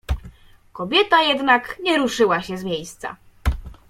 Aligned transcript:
"Kobieta 0.73 1.21
jednak 1.21 1.77
nie 1.83 1.97
ruszyła 1.97 2.41
się 2.41 2.57
z 2.57 2.63
miejsca." 2.63 3.15